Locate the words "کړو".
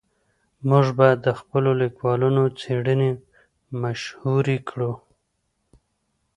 4.69-4.91